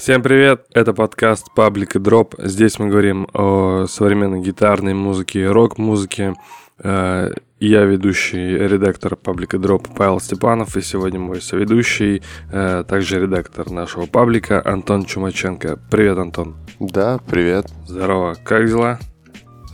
[0.00, 2.34] Всем привет, это подкаст Public Drop.
[2.38, 6.36] Здесь мы говорим о современной гитарной музыке и рок-музыке.
[6.82, 13.70] Э, я ведущий редактор паблика Drop Павел Степанов, и сегодня мой соведущий, э, также редактор
[13.70, 15.78] нашего паблика Антон Чумаченко.
[15.90, 16.56] Привет, Антон.
[16.78, 17.66] Да, привет.
[17.86, 18.98] Здорово, как дела?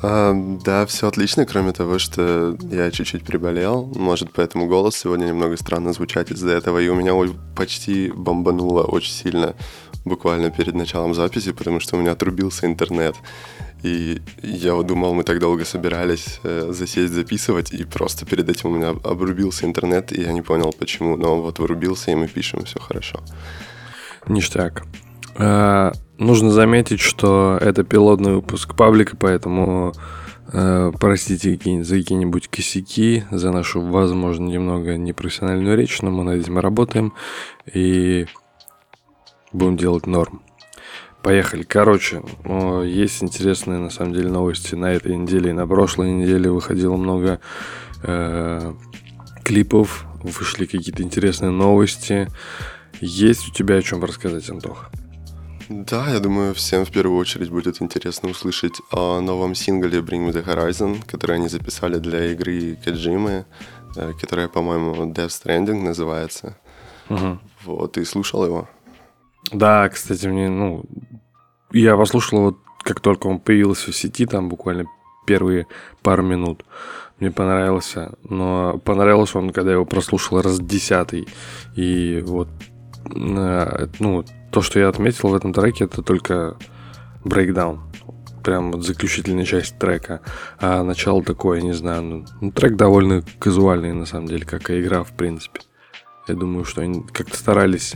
[0.02, 0.34] А,
[0.64, 3.90] да, все отлично, кроме того, что я чуть-чуть приболел.
[3.94, 6.78] Может, поэтому голос сегодня немного странно звучать из-за этого.
[6.80, 7.14] И у меня
[7.54, 9.54] почти бомбануло очень сильно
[10.06, 13.16] буквально перед началом записи, потому что у меня отрубился интернет.
[13.82, 18.70] И я вот думал, мы так долго собирались э, засесть, записывать, и просто перед этим
[18.70, 21.16] у меня обрубился интернет, и я не понял, почему.
[21.16, 23.20] Но вот вырубился, и мы пишем, все хорошо.
[24.28, 24.84] Ништяк.
[25.34, 29.92] Э, нужно заметить, что это пилотный выпуск паблика, поэтому
[30.52, 36.58] э, простите за какие-нибудь косяки, за нашу, возможно, немного непрофессиональную речь, но мы над этим
[36.58, 37.12] работаем
[37.72, 38.26] и
[39.52, 40.42] будем делать норм.
[41.22, 41.64] Поехали.
[41.64, 42.22] Короче,
[42.84, 47.40] есть интересные на самом деле новости на этой неделе и на прошлой неделе выходило много
[48.04, 48.74] э,
[49.42, 52.28] клипов, вышли какие-то интересные новости.
[53.00, 54.90] Есть у тебя о чем рассказать, Антох?
[55.68, 60.32] Да, я думаю, всем в первую очередь будет интересно услышать о новом сингле Bring Me
[60.32, 63.46] The Horizon, который они записали для игры Каджимы,
[63.96, 66.56] э, которая, по-моему, Death Stranding называется.
[67.08, 67.38] Угу.
[67.64, 68.68] Вот, ты слушал его?
[69.52, 70.84] Да, кстати, мне, ну,
[71.72, 74.84] я послушал вот как только он появился в сети, там буквально
[75.26, 75.66] первые
[76.02, 76.64] пару минут.
[77.18, 81.26] Мне понравился, но понравился он, когда я его прослушал раз десятый.
[81.74, 82.48] И вот,
[83.12, 86.56] э, ну, то, что я отметил в этом треке, это только
[87.24, 87.80] брейкдаун.
[88.44, 90.20] Прям вот заключительная часть трека.
[90.60, 94.80] А начало такое, не знаю, ну, ну, трек довольно казуальный, на самом деле, как и
[94.80, 95.60] игра, в принципе.
[96.28, 97.94] Я думаю, что они как-то старались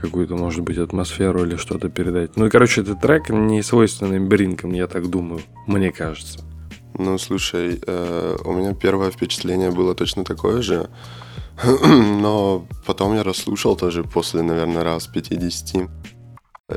[0.00, 2.36] какую-то, может быть, атмосферу или что-то передать.
[2.36, 6.40] Ну и, короче, этот трек не свойственный бринкам, я так думаю, мне кажется.
[6.98, 10.90] Ну, слушай, э, у меня первое впечатление было точно такое же,
[11.84, 15.88] но потом я расслушал тоже после, наверное, раз 50.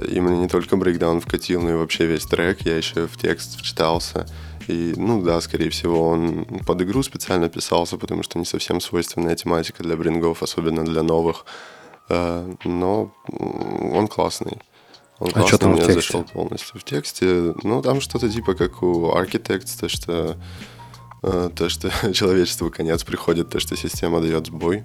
[0.09, 3.59] И мне не только брейкдаун вкатил, но и вообще весь трек, я еще в текст
[3.59, 4.25] вчитался.
[4.68, 9.36] И, ну да, скорее всего, он под игру специально писался, потому что не совсем свойственная
[9.36, 11.46] тематика для брингов, особенно для новых.
[12.13, 14.57] Э, но он классный.
[15.19, 16.01] Он а что там мне в тексте?
[16.01, 16.79] зашел полностью.
[16.79, 20.38] В тексте, ну, там что-то типа как у Architects, то, что
[21.24, 24.84] э, то, что человечеству конец приходит, то, что система дает сбой.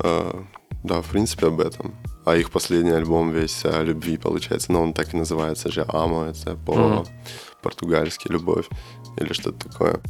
[0.00, 0.42] Э,
[0.82, 1.94] да, в принципе, об этом.
[2.24, 4.72] А их последний альбом весь о любви, получается.
[4.72, 8.68] Но он так и называется же Амо, это по-португальски любовь
[9.18, 10.00] или что-то такое.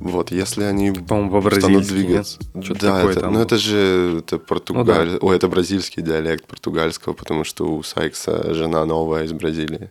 [0.00, 2.38] Вот, если они По-моему, по станут двигаться.
[2.54, 5.06] Да, это, ну это же это португаль...
[5.06, 5.26] ну, да.
[5.26, 9.90] Ой, это бразильский диалект португальского, потому что у Сайкса жена новая из Бразилии.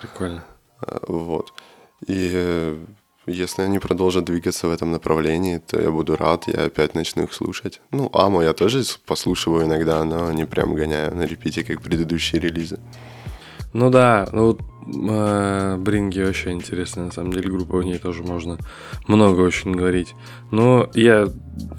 [0.00, 0.42] Прикольно.
[0.80, 1.52] А, вот.
[2.06, 2.78] И э,
[3.26, 7.34] если они продолжат двигаться в этом направлении, то я буду рад, я опять начну их
[7.34, 7.80] слушать.
[7.90, 12.80] Ну, Амо я тоже послушиваю иногда, но не прям гоняю на репите, как предыдущие релизы.
[13.72, 18.58] Ну да, ну э, Бринги вообще интересная, на самом деле, группа, о ней тоже можно
[19.06, 20.14] много очень говорить.
[20.50, 21.28] Но я,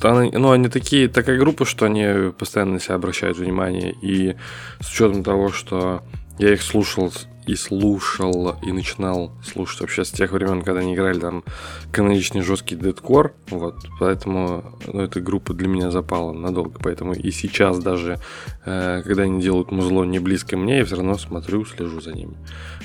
[0.01, 4.35] она, ну они такие, такая группа, что они постоянно на себя обращают внимание, и
[4.79, 6.03] с учетом того, что
[6.39, 7.11] я их слушал
[7.45, 11.43] и слушал, и начинал слушать вообще с тех времен, когда они играли там
[11.91, 17.79] каноничный жесткий дедкор, вот, поэтому ну, эта группа для меня запала надолго, поэтому и сейчас
[17.79, 18.19] даже,
[18.65, 22.37] э, когда они делают музло не близко мне, я все равно смотрю, слежу за ними,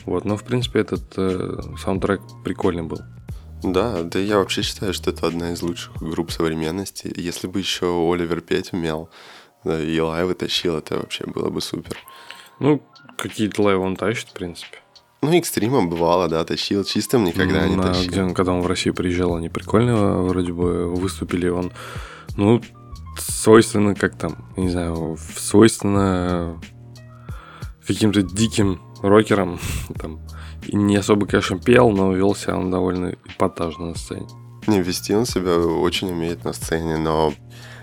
[0.05, 2.99] вот, но в принципе этот э, саундтрек прикольный был.
[3.63, 7.13] Да, да я вообще считаю, что это одна из лучших групп современности.
[7.17, 9.11] Если бы еще Оливер петь умел,
[9.65, 11.97] да, и лайвы тащил, это вообще было бы супер.
[12.61, 12.81] Ну,
[13.19, 14.79] какие-то лайвы он тащит, в принципе.
[15.21, 16.85] Ну, экстримом бывало, да, тащил.
[16.85, 18.11] Чистым никогда ну, не на, тащил.
[18.11, 21.49] Где он, когда он в Россию приезжал, они прикольно вроде бы выступили.
[21.49, 21.73] Он,
[22.37, 22.63] ну,
[23.19, 26.61] свойственно, как там, не знаю, свойственно
[27.87, 29.59] каким-то диким рокерам.
[29.99, 30.21] Там,
[30.67, 34.27] и не особо, конечно, пел, но вел себя он довольно эпатажно на сцене.
[34.67, 37.33] Не, вести он себя очень умеет на сцене, но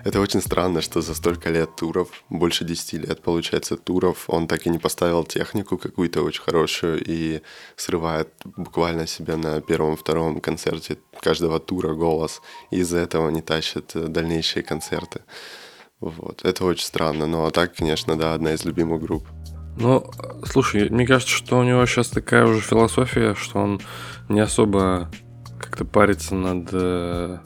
[0.06, 4.68] это очень странно, что за столько лет туров, больше 10 лет, получается, туров, он так
[4.68, 7.42] и не поставил технику какую-то очень хорошую и
[7.76, 14.62] срывает буквально себе на первом-втором концерте каждого тура голос, и из-за этого не тащит дальнейшие
[14.62, 15.22] концерты.
[16.00, 16.46] Вот.
[16.46, 19.28] Это очень странно, но так, конечно, да, одна из любимых групп.
[19.76, 20.06] Ну,
[20.46, 23.82] слушай, мне кажется, что у него сейчас такая уже философия, что он
[24.30, 25.10] не особо
[25.60, 27.40] как-то парится над э,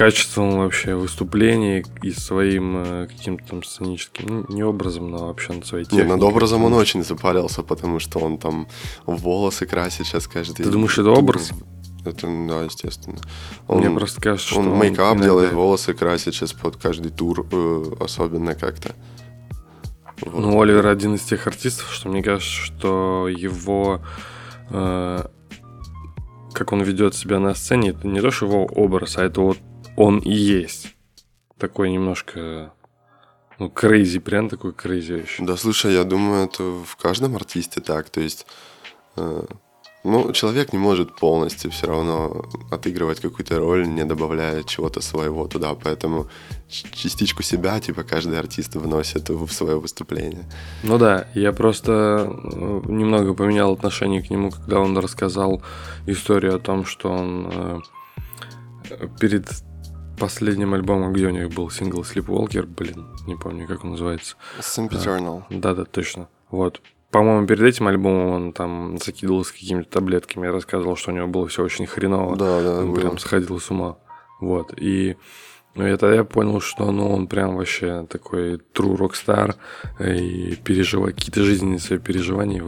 [0.00, 5.66] качеством вообще выступления и своим э, каким-то там сценическим, ну, не образом, но вообще над
[5.66, 6.06] своей техникой.
[6.06, 8.66] Не, над образом он очень запарился, потому что он там
[9.04, 11.50] волосы красит сейчас каждый Ты думаешь, это образ?
[12.06, 13.18] Это, да, естественно.
[13.68, 15.22] Он, Мне просто кажется, что он, он мейкап иногда...
[15.22, 18.94] делает, волосы красит сейчас под каждый тур, э, особенно как-то.
[20.22, 20.34] Вот.
[20.34, 24.00] Ну, Оливер один из тех артистов, что мне кажется, что его
[24.70, 25.26] э,
[26.54, 29.58] как он ведет себя на сцене, это не то, что его образ, а это вот
[29.96, 30.94] он и есть.
[31.58, 32.72] Такой немножко
[33.58, 35.44] ну, crazy, прям такой crazy еще.
[35.44, 38.08] Да, слушай, я думаю, это в каждом артисте так.
[38.08, 38.46] То есть
[39.16, 39.44] э,
[40.02, 45.74] ну, человек не может полностью все равно отыгрывать какую-то роль, не добавляя чего-то своего туда,
[45.74, 46.28] поэтому
[46.68, 50.48] частичку себя, типа, каждый артист вносит в свое выступление.
[50.82, 55.62] Ну да, я просто э, немного поменял отношение к нему, когда он рассказал
[56.06, 57.82] историю о том, что он
[58.88, 59.50] э, перед
[60.20, 64.36] последним альбомом, где у них был сингл Sleepwalker, блин, не помню, как он называется.
[64.60, 65.42] Sempiternal.
[65.50, 66.28] Да-да, точно.
[66.50, 66.80] Вот.
[67.10, 70.46] По-моему, перед этим альбомом он там закидывался какими-то таблетками.
[70.46, 72.36] Я рассказывал, что у него было все очень хреново.
[72.36, 72.78] Да, да.
[72.80, 73.00] Он было.
[73.00, 73.96] прям сходил с ума.
[74.40, 74.72] Вот.
[74.76, 75.16] И
[75.74, 79.54] ну, я тогда понял, что ну, он прям вообще такой true rockstar
[80.00, 82.62] и переживал какие-то жизненные свои переживания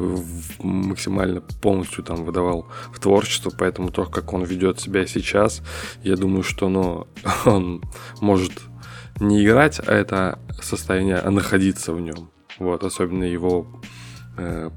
[0.60, 5.62] максимально полностью там выдавал в творчество, поэтому то, как он ведет себя сейчас,
[6.02, 7.06] я думаю, что ну,
[7.44, 7.82] он
[8.20, 8.52] может
[9.20, 12.30] не играть, а это состояние, а находиться в нем.
[12.58, 13.80] Вот, особенно его
[14.36, 14.70] Э,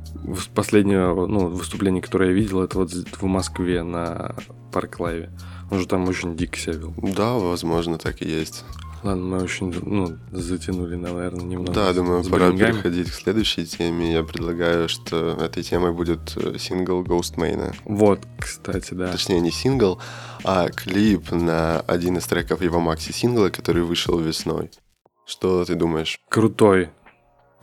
[0.54, 4.36] последнее ну, выступление, которое я видел, это вот в Москве на
[4.72, 5.31] Park Live е.
[5.72, 6.94] Он же там очень дико себя вел.
[6.98, 8.64] Да, возможно, так и есть.
[9.06, 11.74] Ладно, мы очень ну, затянули, наверное, немного.
[11.74, 14.12] Да, думаю, пора переходить к следующей теме.
[14.12, 17.75] Я предлагаю, что этой темой будет э, сингл Ghostemane.
[17.86, 19.12] Вот, кстати, да.
[19.12, 20.00] Точнее, не сингл,
[20.44, 24.72] а клип на один из треков его макси-сингла, который вышел весной.
[25.28, 26.20] Что ты думаешь?
[26.28, 26.90] Крутой.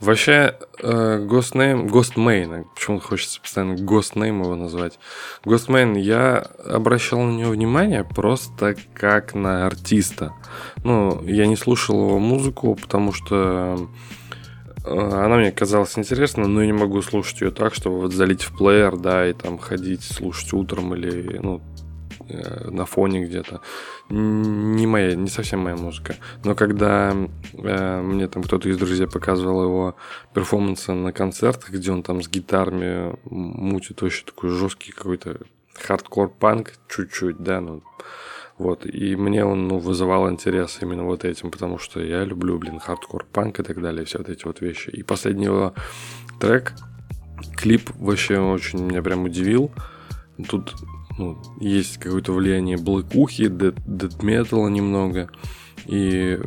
[0.03, 4.99] Вообще, э, Ghostname, Ghostmain, почему хочется постоянно Ghostname его назвать.
[5.45, 10.33] Ghostmain, я обращал на него внимание просто как на артиста.
[10.83, 13.87] Ну, я не слушал его музыку, потому что
[14.83, 18.43] э, она мне казалась интересной, но я не могу слушать ее так, чтобы вот залить
[18.43, 21.61] в плеер, да, и там ходить, слушать утром или, ну,
[22.65, 23.61] на фоне где-то.
[24.09, 26.15] Не моя, не совсем моя музыка.
[26.43, 27.15] Но когда
[27.53, 29.95] э, мне там кто-то из друзей показывал его
[30.33, 35.39] перформансы на концертах, где он там с гитарами мутит вообще такой жесткий какой-то
[35.73, 37.83] хардкор-панк чуть-чуть, да, ну,
[38.57, 42.79] вот, и мне он, ну, вызывал интерес именно вот этим, потому что я люблю, блин,
[42.79, 44.89] хардкор-панк и так далее, все вот эти вот вещи.
[44.89, 45.73] И последний его
[46.39, 46.73] трек,
[47.57, 49.71] клип вообще очень меня прям удивил.
[50.47, 50.73] Тут
[51.17, 55.29] ну, есть какое-то влияние блэкухи, дэт металла немного.
[55.85, 56.39] И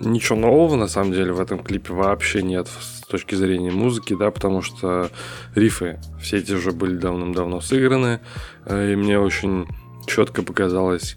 [0.00, 4.30] ничего нового, на самом деле, в этом клипе вообще нет с точки зрения музыки, да,
[4.30, 5.10] потому что
[5.54, 8.20] рифы все эти уже были давным-давно сыграны,
[8.66, 9.66] э, и мне очень
[10.06, 11.16] четко показалась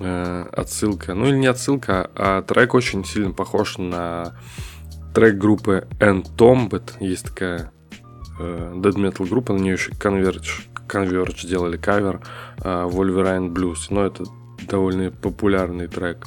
[0.00, 4.36] э, отсылка, ну или не отсылка, а трек очень сильно похож на
[5.14, 7.72] трек группы Entombed, есть такая
[8.38, 12.20] э, dead metal группа, на нее еще Converge Converge делали кавер
[12.58, 13.86] uh, Wolverine Blues.
[13.90, 14.24] Но это
[14.68, 16.26] довольно популярный трек.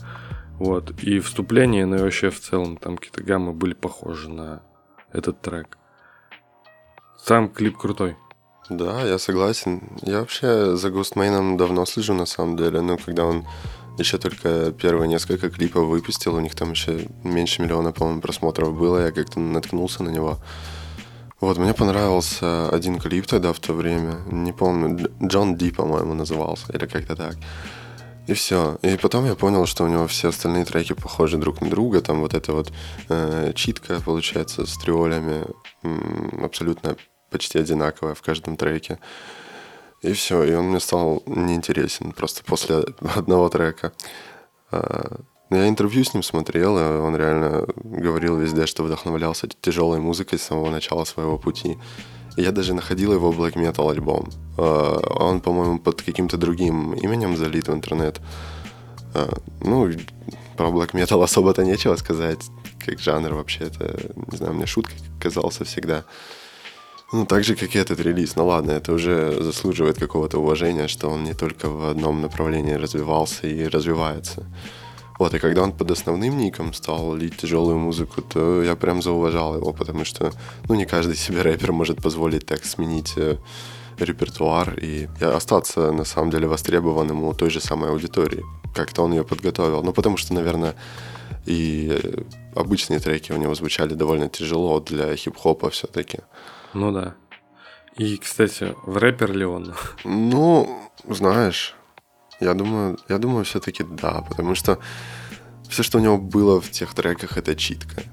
[0.59, 0.91] Вот.
[1.03, 4.61] И вступление, ну и вообще в целом там какие-то гаммы были похожи на
[5.13, 5.77] этот трек.
[7.17, 8.15] Сам клип крутой.
[8.69, 9.81] Да, я согласен.
[10.01, 12.81] Я вообще за Ghostmain давно слежу на самом деле.
[12.81, 13.45] Но когда он
[13.97, 19.05] еще только первые несколько клипов выпустил, у них там еще меньше миллиона, по-моему, просмотров было,
[19.05, 20.37] я как-то наткнулся на него.
[21.39, 26.73] Вот, мне понравился один клип тогда в то время, не помню, Джон Ди, по-моему, назывался,
[26.73, 27.35] или как-то так.
[28.27, 28.77] И все.
[28.81, 32.01] И потом я понял, что у него все остальные треки похожи друг на друга.
[32.01, 32.73] Там вот эта вот
[33.07, 35.45] э, читка, получается, с триолями
[35.83, 36.97] м, абсолютно
[37.31, 38.99] почти одинаковая в каждом треке.
[40.01, 40.43] И все.
[40.43, 42.83] И он мне стал неинтересен просто после
[43.15, 43.93] одного трека.
[45.49, 50.39] А, я интервью с ним смотрел, и он реально говорил везде, что вдохновлялся тяжелой музыкой
[50.39, 51.77] с самого начала своего пути.
[52.35, 54.29] Я даже находил его Black Metal альбом.
[54.57, 58.21] А, он, по-моему, под каким-то другим именем залит в интернет.
[59.13, 59.29] А,
[59.61, 59.91] ну,
[60.55, 62.45] про Black Metal особо-то нечего сказать,
[62.85, 63.65] как жанр вообще.
[63.65, 63.99] Это,
[64.31, 66.03] не знаю, мне шуткой казался всегда.
[67.13, 68.35] Ну, так же, как и этот релиз.
[68.35, 73.47] Ну ладно, это уже заслуживает какого-то уважения, что он не только в одном направлении развивался
[73.47, 74.45] и развивается.
[75.19, 79.55] Вот, и когда он под основным ником стал лить тяжелую музыку, то я прям зауважал
[79.55, 80.31] его, потому что,
[80.69, 83.37] ну, не каждый себе рэпер может позволить так сменить э,
[83.99, 88.43] репертуар и остаться, на самом деле, востребованным у той же самой аудитории.
[88.75, 89.83] как-то он ее подготовил.
[89.83, 90.75] Ну, потому что, наверное,
[91.47, 91.99] и
[92.55, 96.19] обычные треки у него звучали довольно тяжело для хип-хопа все-таки.
[96.73, 97.15] Ну да.
[97.95, 99.73] И, кстати, в рэпер ли он?
[100.03, 101.76] Ну, знаешь,
[102.39, 104.79] я думаю, я думаю, все-таки да, потому что
[105.69, 108.03] все, что у него было в тех треках, это читка.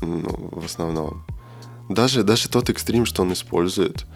[0.00, 1.24] Ну, в основном.
[1.88, 4.06] Даже, даже тот экстрим, что он использует,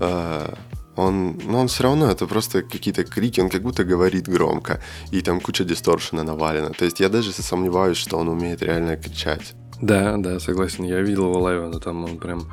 [0.00, 0.54] э,
[0.96, 5.22] он, ну, он все равно, это просто какие-то крики, он как будто говорит громко, и
[5.22, 6.70] там куча дисторшена навалена.
[6.70, 9.54] То есть я даже сомневаюсь, что он умеет реально кричать.
[9.80, 10.84] Да, да, согласен.
[10.84, 12.52] Я видел его лайва, но там он прям,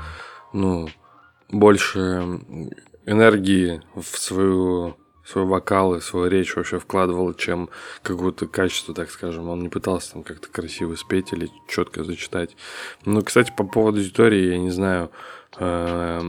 [0.54, 0.88] ну,
[1.52, 2.40] больше
[3.06, 4.96] энергии в свою
[5.30, 7.70] свой вокал и свою речь вообще вкладывал, чем
[8.02, 9.50] какое-то качество, так скажем.
[9.50, 12.56] Он не пытался там как-то красиво спеть или четко зачитать.
[13.06, 15.12] Ну, кстати, по поводу аудитории, я не знаю,
[15.58, 16.22] э,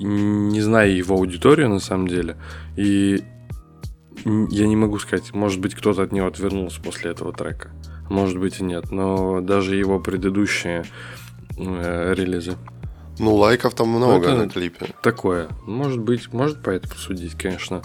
[0.00, 2.36] не знаю его аудиторию на самом деле.
[2.76, 3.22] И
[4.24, 7.70] я не могу сказать, может быть, кто-то от него отвернулся после этого трека.
[8.10, 8.90] Может быть и нет.
[8.90, 10.84] Но даже его предыдущие
[11.56, 12.56] э, релизы
[13.18, 14.94] ну, лайков там много Это на клипе.
[15.02, 15.48] Такое.
[15.66, 17.82] Может быть, может по это посудить, конечно.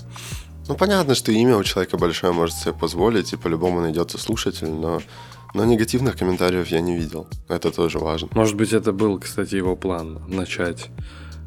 [0.68, 5.02] Ну, понятно, что имя у человека большое может себе позволить, и по-любому найдется слушатель, но,
[5.54, 7.28] но негативных комментариев я не видел.
[7.50, 8.30] Это тоже важно.
[8.34, 10.90] Может быть, это был, кстати, его план начать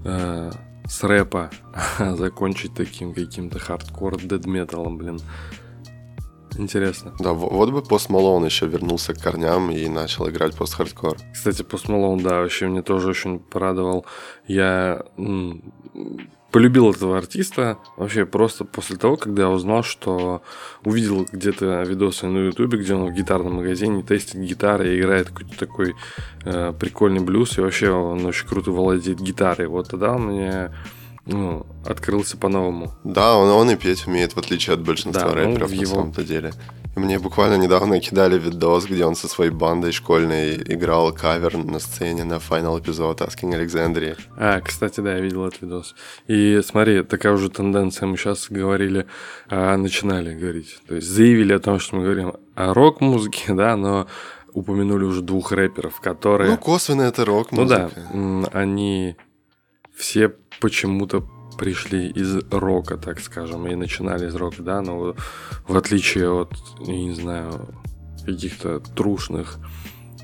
[0.05, 0.51] э,
[0.87, 1.51] с рэпа,
[1.99, 5.21] а закончить таким каким-то хардкор дэт-металом, блин.
[6.59, 7.13] Интересно.
[7.19, 11.17] Да, вот бы Post Malone еще вернулся к корням и начал играть пост-хардкор.
[11.33, 14.07] Кстати, Post Malone, да, вообще мне тоже очень порадовал.
[14.47, 15.05] Я
[16.55, 20.41] полюбил этого артиста вообще просто после того, когда я узнал, что
[20.85, 25.59] увидел где-то видосы на ютубе, где он в гитарном магазине тестит гитары и играет какой-то
[25.59, 25.95] такой
[26.45, 29.67] э, прикольный блюз, и вообще он очень круто владеет гитарой.
[29.67, 30.71] Вот тогда мне
[31.27, 32.93] ну, открылся по-новому.
[33.03, 35.95] Да, он, он и петь умеет, в отличие от большинства да, рэперов ну, на его...
[35.95, 36.53] самом-то деле.
[36.97, 41.81] И мне буквально недавно кидали видос, где он со своей бандой школьной играл кавер на
[41.81, 44.17] сцене на финал эпизод Asking Alexandria.
[44.37, 45.95] А, кстати, да, я видел этот видос.
[46.29, 48.07] И смотри, такая уже тенденция.
[48.07, 49.07] Мы сейчас говорили,
[49.49, 50.79] а, начинали говорить.
[50.87, 54.07] То есть заявили о том, что мы говорим о рок-музыке, да, но
[54.53, 56.51] упомянули уже двух рэперов, которые...
[56.51, 57.91] Ну, косвенно это рок-музыка.
[58.13, 59.17] Ну да, они
[59.97, 65.15] все почему-то пришли из рока, так скажем, и начинали из рока, да, но
[65.67, 67.69] в отличие от, я не знаю,
[68.25, 69.59] каких-то трушных,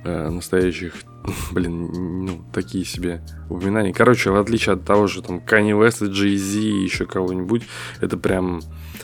[0.05, 0.95] э, настоящих,
[1.53, 3.93] блин, ну, такие себе упоминания.
[3.93, 7.63] Короче, в отличие от того же там Kanye West, Jay-Z и еще кого-нибудь,
[8.01, 8.61] это прям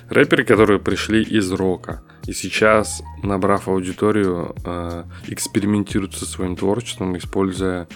[0.09, 2.03] рэперы, которые пришли из рока.
[2.27, 7.87] И сейчас, набрав аудиторию, э, экспериментируют со своим творчеством, используя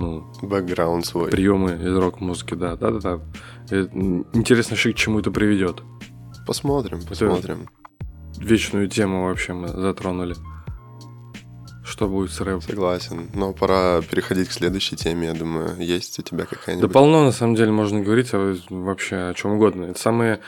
[0.00, 1.30] ну, бэкграунд свой.
[1.30, 3.20] Приемы из рок-музыки, да, да, да, да.
[4.32, 5.82] Интересно, к чему это приведет.
[6.46, 7.68] Посмотрим, посмотрим.
[8.34, 10.34] Это вечную тему вообще мы затронули.
[11.84, 12.62] Что будет с рэпом?
[12.62, 13.28] Согласен.
[13.34, 15.76] Но пора переходить к следующей теме, я думаю.
[15.78, 16.88] Есть у тебя какая-нибудь?
[16.88, 19.84] Да полно, на самом деле, можно говорить вообще о чем угодно.
[19.84, 20.40] Это самые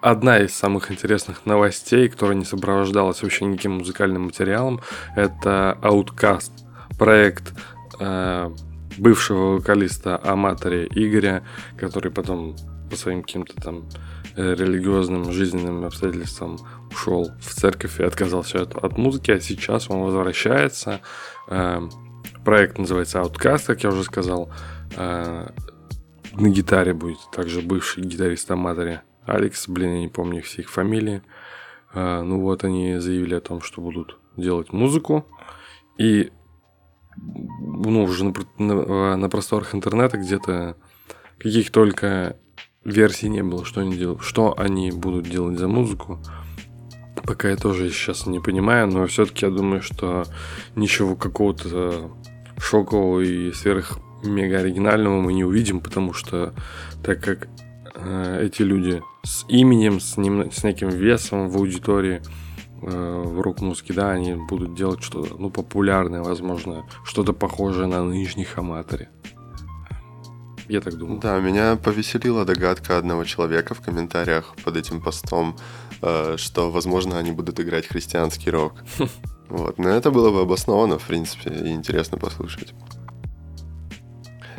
[0.00, 4.80] одна из самых интересных новостей, которая не сопровождалась вообще никаким музыкальным материалом,
[5.14, 6.50] это Outcast,
[6.98, 7.52] проект
[7.98, 8.50] э,
[8.98, 11.44] бывшего вокалиста Аматори Игоря,
[11.76, 12.56] который потом
[12.90, 13.88] по своим каким-то там
[14.36, 16.58] э, религиозным жизненным обстоятельствам
[16.90, 21.00] ушел в церковь и отказался от, от музыки, а сейчас он возвращается.
[21.48, 21.80] Э,
[22.44, 24.50] проект называется Outcast, как я уже сказал.
[24.96, 25.48] Э,
[26.32, 31.22] на гитаре будет также бывший гитарист Аматори Алекс, блин, я не помню все их фамилии.
[31.92, 35.26] Ну вот они заявили о том, что будут делать музыку.
[35.98, 36.30] И
[37.20, 40.76] ну, уже на, на, на просторах интернета где-то
[41.38, 42.36] каких только
[42.84, 46.18] версий не было, что они делают, что они будут делать за музыку.
[47.24, 50.24] Пока я тоже сейчас не понимаю, но все-таки я думаю, что
[50.74, 52.10] ничего какого-то
[52.58, 56.54] шокового и сверх мега оригинального мы не увидим, потому что
[57.02, 57.48] так как
[57.94, 62.22] э, эти люди с именем, с, ним, с неким весом в аудитории,
[62.82, 68.56] Э, в рок-музыке, да, они будут делать что-то, ну, популярное, возможно, что-то похожее на нынешних
[68.58, 69.10] аматоре.
[70.66, 71.20] Я так думаю.
[71.20, 75.56] Да, меня повеселила догадка одного человека в комментариях под этим постом,
[76.00, 78.74] э, что, возможно, они будут играть христианский рок.
[79.50, 82.72] Вот, но это было бы обосновано, в принципе, и интересно послушать.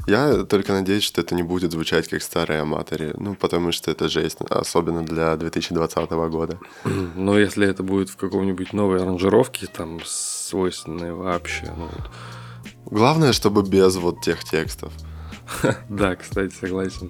[0.07, 4.09] Я только надеюсь, что это не будет звучать как старые аматоры, ну, потому что это
[4.09, 6.59] жесть, особенно для 2020 года.
[7.15, 11.87] Но если это будет в каком-нибудь новой аранжировке, там, свойственной вообще, ну...
[12.85, 14.91] Главное, чтобы без вот тех текстов.
[15.89, 17.09] Да, кстати, согласен.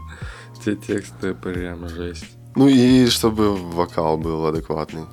[0.63, 2.25] Те тексты прям жесть.
[2.55, 5.05] Ну и чтобы вокал был адекватный.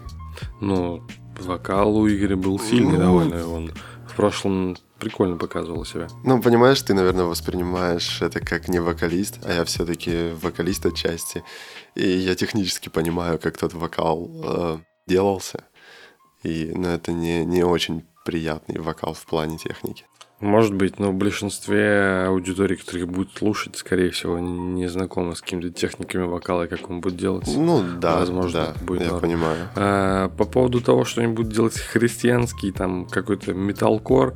[0.61, 1.07] Ну,
[1.41, 3.05] вокал у Игоря был сильный Ну.
[3.05, 3.49] довольно.
[3.49, 3.73] Он
[4.07, 6.09] в прошлом прикольно показывал себя.
[6.25, 11.43] Ну, понимаешь, ты, наверное, воспринимаешь это как не вокалист, а я все-таки вокалист отчасти.
[11.95, 15.64] И я технически понимаю, как тот вокал э, делался.
[16.43, 20.05] И, ну, это не, не очень приятный вокал в плане техники.
[20.40, 25.71] Может быть, но в большинстве аудитории, которых будет слушать, скорее всего, не знакомы с какими-то
[25.71, 27.49] техниками вокала, как он будет делать.
[27.57, 29.21] Ну, да, Возможно, да, будет я норм.
[29.21, 29.68] понимаю.
[29.75, 34.35] А, по поводу того, что они будут делать христианский, там, какой-то металкор,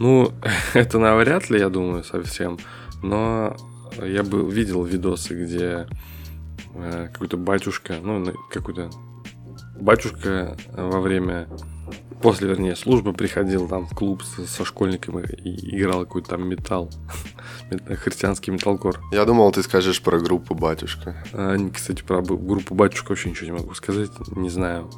[0.00, 0.32] ну,
[0.74, 2.58] это навряд ли, я думаю, совсем.
[3.04, 3.56] Но
[4.02, 5.86] я бы видел видосы, где
[6.74, 8.90] э, какой-то батюшка, ну, какой-то
[9.80, 11.46] батюшка во время,
[12.24, 16.90] после, вернее, службы приходил там в клуб со, со школьниками и играл какой-то там металл,
[17.70, 18.98] Мет- христианский металкор.
[19.12, 21.22] Я думал, ты скажешь про группу «Батюшка».
[21.34, 24.90] А, Кстати, про группу батюшка вообще ничего не могу сказать, не знаю.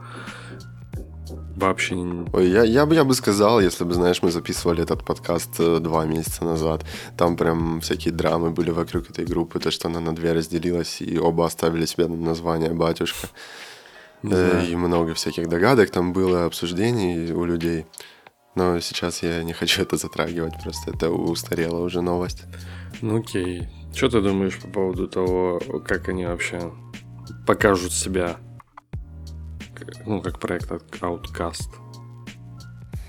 [1.57, 2.29] Вообще не...
[2.33, 5.81] Ой, я, я, бы, я бы сказал, если бы, знаешь, мы записывали этот подкаст э,
[5.81, 6.85] два месяца назад,
[7.17, 11.19] там прям всякие драмы были вокруг этой группы, то, что она на две разделилась, и
[11.19, 13.29] оба оставили себе название «Батюшка».
[14.23, 14.67] Не Э.
[14.67, 17.87] И много всяких догадок там было, обсуждений у людей.
[18.55, 22.45] Но сейчас я не хочу это затрагивать, просто это устарела уже новость.
[23.03, 23.69] Ну окей.
[23.95, 26.73] Что ты думаешь по поводу того, как они вообще
[27.47, 28.37] покажут себя?
[30.07, 31.69] Ну, как проект Outcast.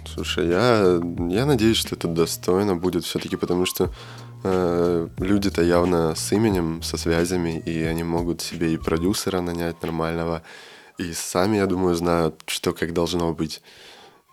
[0.05, 0.99] Слушай, я,
[1.29, 3.91] я надеюсь, что это достойно будет все-таки, потому что
[4.43, 10.41] э, люди-то явно с именем, со связями, и они могут себе и продюсера нанять нормального,
[10.97, 13.61] и сами, я думаю, знают, что как должно быть.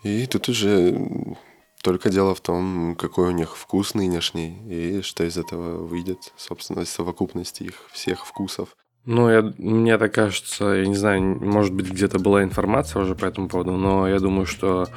[0.03, 1.37] И тут уже
[1.83, 6.81] только дело в том, какой у них вкус нынешний, и что из этого выйдет, собственно,
[6.81, 8.71] из совокупности их всех вкусов.
[9.05, 13.27] Ну, я, мне так кажется, я не знаю, может быть, где-то была информация уже по
[13.27, 14.89] этому поводу, но я думаю, что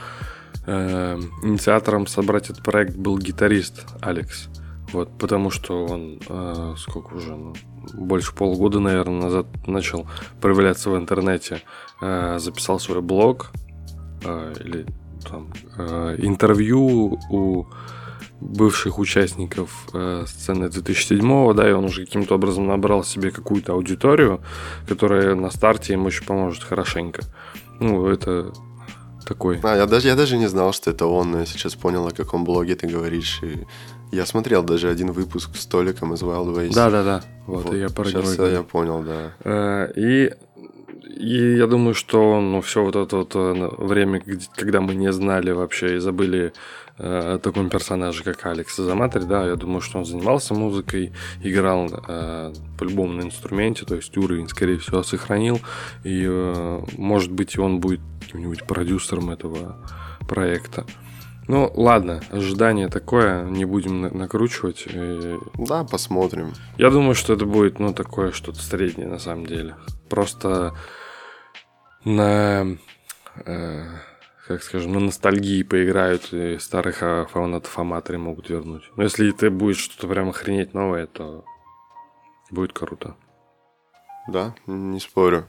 [0.65, 4.47] э, инициатором собрать этот проект был гитарист Алекс.
[4.93, 7.53] Вот, потому что он, э, сколько уже, ну,
[7.93, 10.07] больше полгода, наверное, назад начал
[10.41, 11.61] проявляться в интернете,
[12.01, 13.51] э, записал свой блог,
[14.23, 14.85] э, или
[15.29, 17.67] там э, интервью у
[18.39, 24.41] бывших участников э, сцены 2007-го, да, и он уже каким-то образом набрал себе какую-то аудиторию,
[24.87, 27.23] которая на старте им очень поможет хорошенько.
[27.79, 28.53] Ну, это
[29.25, 29.59] такой...
[29.63, 32.11] А, я даже, я даже не знал, что это он, но я сейчас понял, о
[32.11, 33.41] каком блоге ты говоришь.
[33.43, 33.65] И
[34.11, 36.73] я смотрел даже один выпуск с Толиком из Wild Ways.
[36.73, 38.53] Да-да-да, вот, и я про Сейчас говорю.
[38.53, 39.33] я понял, да.
[39.43, 40.31] Э, И,
[41.19, 44.21] и я думаю, что ну, все вот это вот э, время,
[44.55, 46.53] когда мы не знали вообще и забыли
[46.97, 51.87] э, о таком персонаже, как Алекс Заматри, да, я думаю, что он занимался музыкой, играл
[52.07, 55.59] э, по-любому на инструменте, то есть уровень, скорее всего, сохранил,
[56.03, 59.77] и, э, может быть, он будет каким-нибудь продюсером этого
[60.27, 60.85] проекта.
[61.47, 64.83] Ну, ладно, ожидание такое, не будем на- накручивать.
[64.87, 66.53] Э, Да, посмотрим.
[66.77, 69.75] я думаю, что это будет, ну, такое что-то среднее на самом деле.
[70.09, 70.73] Просто
[72.03, 72.77] на,
[73.45, 73.83] э,
[74.47, 78.83] как скажем, на ностальгии поиграют и старых а, фанатов Аматори могут вернуть.
[78.97, 81.45] Но если это будет что-то прям охренеть новое, то
[82.51, 83.15] будет круто.
[84.27, 85.47] Да, не спорю.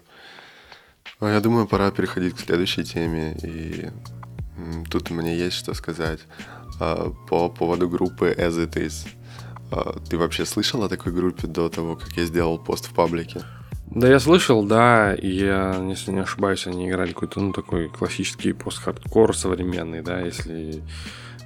[1.21, 3.37] А Я думаю, пора переходить к следующей теме.
[3.43, 3.89] И
[4.91, 6.21] тут мне есть что сказать
[6.81, 9.09] а, по поводу группы As It Is.
[9.71, 13.43] А, Ты вообще слышал о такой группе до того, как я сделал пост в паблике?
[13.91, 18.53] Да, я слышал, да, и я, если не ошибаюсь, они играли какой-то, ну, такой классический
[18.53, 20.83] пост-хардкор современный, да, если...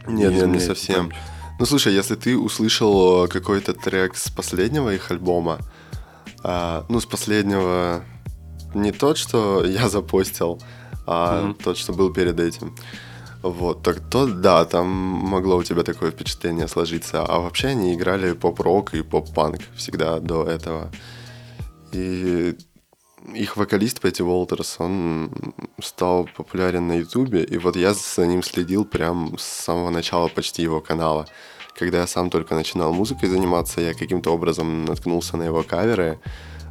[0.09, 1.11] Нет, нет, не совсем.
[1.11, 1.17] память.
[1.61, 5.59] Ну слушай, если ты услышал какой-то трек с последнего их альбома,
[6.43, 8.03] а, ну с последнего
[8.75, 10.61] не тот, что я запостил,
[11.07, 11.55] а Мгм.
[11.55, 12.75] тот, что был перед этим.
[13.43, 17.25] Вот, так то да, там могло у тебя такое впечатление сложиться.
[17.25, 20.91] А вообще они играли поп-рок и поп-панк всегда до этого.
[21.93, 22.57] И
[23.35, 25.31] их вокалист Пэтти Уолтерс, он
[25.83, 30.63] стал популярен на Ютубе, и вот я за ним следил прям с самого начала почти
[30.63, 31.27] его канала.
[31.79, 36.19] Когда я сам только начинал музыкой заниматься, я каким-то образом наткнулся на его каверы.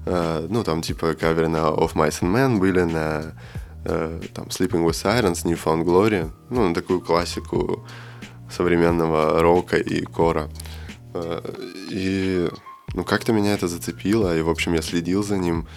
[0.06, 3.34] Э, ну, там типа каверы на Of Mice and Men были, на
[3.86, 7.86] э, там Sleeping with Sirens, New Found Glory, ну, на такую классику
[8.50, 10.50] современного рока и кора.
[11.14, 11.42] Э,
[11.90, 12.50] И
[12.94, 15.68] ну, как-то меня это зацепило, и, в общем, я следил за ним.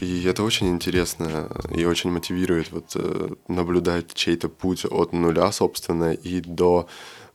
[0.00, 6.12] И это очень интересно и очень мотивирует вот э, наблюдать чей-то путь от нуля, собственно,
[6.12, 6.88] и до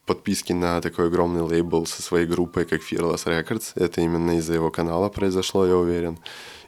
[0.05, 3.71] подписки на такой огромный лейбл со своей группой, как Fearless Records.
[3.75, 6.17] Это именно из-за его канала произошло, я уверен.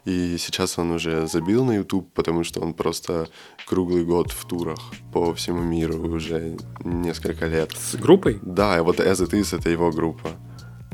[0.06, 3.28] И сейчас он уже забил на YouTube, потому что он просто
[3.68, 4.80] круглый год в турах
[5.14, 7.72] по всему миру уже несколько лет.
[7.78, 8.40] С группой?
[8.42, 10.30] Да, вот As It Is— это его группа,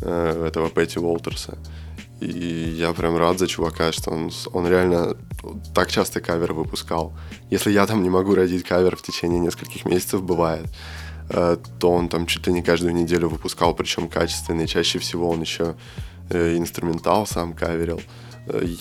[0.02, 1.58] э, этого Пэтти Уолтерса.
[2.20, 5.16] И я прям рад за чувака, что он, он реально
[5.74, 7.14] так часто кавер выпускал.
[7.52, 10.68] Если я там не могу родить кавер в течение нескольких месяцев, бывает,
[11.30, 14.68] э, то он там чуть ли не каждую неделю выпускал, причем качественный.
[14.68, 15.76] Чаще всего он еще
[16.30, 18.02] э, инструментал сам каверил.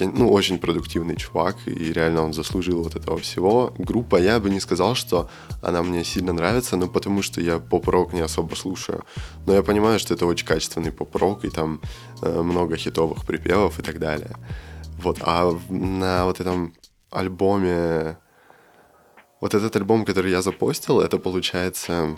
[0.01, 3.75] Ну, очень продуктивный чувак, и реально он заслужил вот этого всего.
[3.79, 5.29] Группа, я бы не сказал, что
[5.63, 9.05] она мне сильно нравится, ну, потому что я поп-рок не особо слушаю.
[9.47, 11.81] Но я понимаю, что это очень качественный поп-рок, и там
[12.23, 14.37] э, много хитовых припевов и так далее.
[14.99, 16.73] Вот, а на вот этом
[17.11, 18.19] альбоме...
[19.41, 22.17] Вот этот альбом, который я запостил, это получается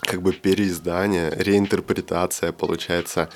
[0.00, 3.28] как бы переиздание, реинтерпретация, получается,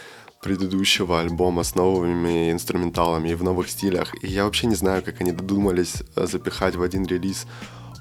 [0.45, 4.15] предыдущего альбома с новыми инструменталами и в новых стилях.
[4.23, 7.47] И я вообще не знаю, как они додумались э, запихать в один релиз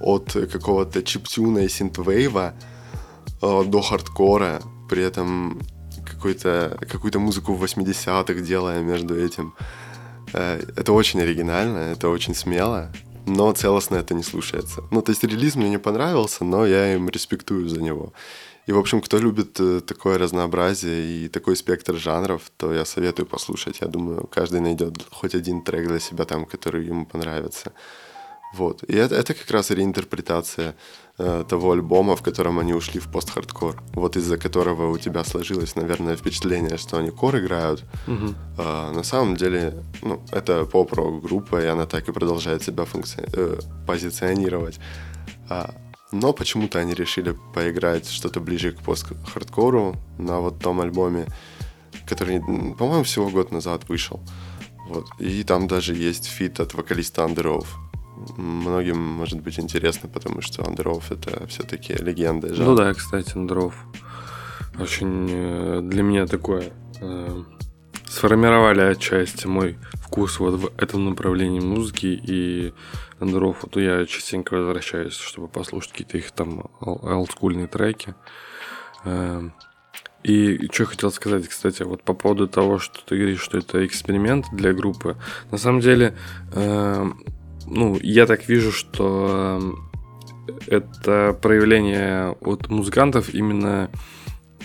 [0.01, 2.53] от какого-то чиптюна и синтвейва
[3.41, 5.61] э, до хардкора, при этом
[6.05, 9.53] какую-то какую музыку в 80-х делая между этим.
[10.33, 12.91] Э, это очень оригинально, это очень смело,
[13.25, 14.83] но целостно это не слушается.
[14.91, 18.11] Ну, то есть релиз мне не понравился, но я им респектую за него.
[18.65, 23.25] И, в общем, кто любит э, такое разнообразие и такой спектр жанров, то я советую
[23.25, 23.81] послушать.
[23.81, 27.73] Я думаю, каждый найдет хоть один трек для себя там, который ему понравится.
[28.53, 28.83] Вот.
[28.83, 30.75] И это, это как раз реинтерпретация
[31.17, 33.81] э, того альбома, в котором они ушли в пост-хардкор.
[33.93, 37.83] Вот из-за которого у тебя сложилось, наверное, впечатление, что они кор играют.
[38.07, 38.35] Угу.
[38.59, 43.27] А, на самом деле, ну, это поп-рок группа, и она так и продолжает себя функци...
[43.33, 44.79] э, позиционировать.
[45.49, 45.73] А,
[46.13, 51.25] но почему-то они решили поиграть что-то ближе к пост-хардкору на вот том альбоме,
[52.05, 54.21] который, по-моему, всего год назад вышел.
[54.87, 55.07] Вот.
[55.19, 57.67] И там даже есть feat от вокалиста Underoath.
[58.37, 62.53] Многим может быть интересно, потому что Underoath это все-таки легенда.
[62.53, 62.69] Жанра.
[62.69, 63.73] Ну да, кстати, Underoath
[64.79, 67.43] очень э, для меня такое э,
[68.13, 72.71] сформировали отчасти мой вкус вот в этом направлении музыки и
[73.19, 78.13] андеров, то я частенько возвращаюсь, чтобы послушать какие-то их там олдскульные треки.
[79.03, 79.53] Эм,
[80.23, 84.45] и что хотел сказать, кстати, вот по поводу того, что ты говоришь, что это эксперимент
[84.53, 85.17] для группы.
[85.49, 86.15] На самом деле,
[86.53, 87.23] эм,
[87.65, 89.91] ну, я так вижу, что эм,
[90.67, 93.89] это проявление от музыкантов именно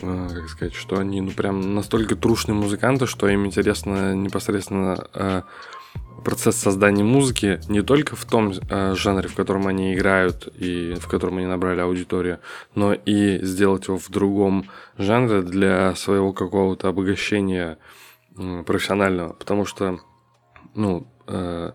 [0.01, 5.43] как сказать, что они, ну, прям настолько трушные музыканты, что им интересно непосредственно э,
[6.25, 11.09] процесс создания музыки не только в том э, жанре, в котором они играют и в
[11.09, 12.41] котором они набрали аудиторию,
[12.75, 17.79] но и сделать его в другом жанре для своего какого-то обогащения
[18.37, 19.33] э, профессионального.
[19.33, 20.01] Потому что,
[20.75, 21.73] ну, э,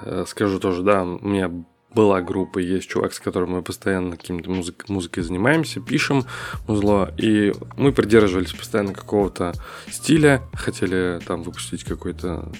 [0.00, 1.50] э, скажу тоже, да, у меня
[1.96, 6.24] была группа, есть чувак, с которым мы постоянно каким-то музык, музыкой занимаемся, пишем
[6.68, 9.54] музло, и мы придерживались постоянно какого-то
[9.90, 12.52] стиля, хотели там выпустить какой-то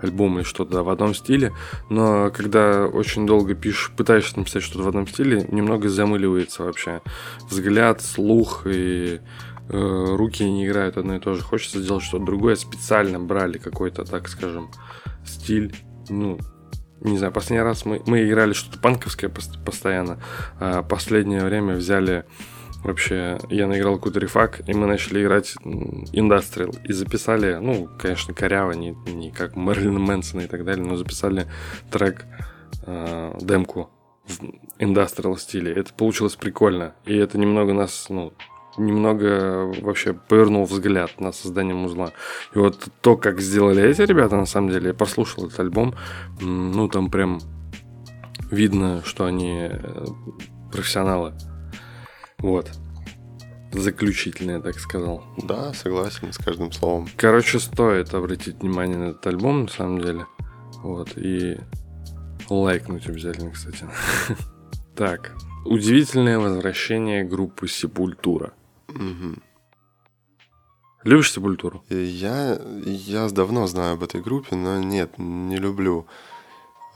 [0.00, 1.52] альбом или что-то в одном стиле,
[1.90, 7.02] но когда очень долго пишешь, пытаешься написать что-то в одном стиле, немного замыливается вообще
[7.50, 9.20] взгляд, слух и
[9.68, 11.42] э, руки не играют одно и то же.
[11.42, 14.70] Хочется сделать что-то другое, специально брали какой-то, так скажем,
[15.24, 15.74] стиль,
[16.08, 16.38] ну,
[17.04, 19.30] не знаю, последний раз мы, мы играли что-то панковское
[19.64, 20.18] постоянно,
[20.58, 22.24] а последнее время взяли
[22.82, 25.54] вообще, я наиграл какой-то рефак, и мы начали играть
[26.12, 30.96] индастриал, и записали, ну, конечно, коряво, не, не как Мэрилин Мэнсона и так далее, но
[30.96, 31.46] записали
[31.90, 32.24] трек,
[32.84, 33.90] э, демку
[34.26, 34.38] в
[34.78, 35.72] индастриал стиле.
[35.72, 38.32] Это получилось прикольно, и это немного нас, ну,
[38.76, 42.12] немного вообще повернул взгляд на создание музла.
[42.54, 45.94] И вот то, как сделали эти ребята, на самом деле, я послушал этот альбом,
[46.40, 47.40] ну, там прям
[48.50, 50.04] видно, что они э,
[50.70, 51.32] профессионалы.
[52.38, 52.70] Вот.
[53.72, 55.24] Заключительное, так сказал.
[55.38, 57.08] Да, согласен с каждым словом.
[57.16, 60.26] Короче, стоит обратить внимание на этот альбом, на самом деле.
[60.82, 61.58] Вот, и
[62.50, 63.86] лайкнуть обязательно, кстати.
[64.94, 65.32] Так,
[65.64, 68.52] удивительное возвращение группы Сепультура.
[68.94, 69.42] Угу.
[71.04, 71.84] Любишь Сепультуру?
[71.88, 76.06] Я, я давно знаю об этой группе, но нет, не люблю.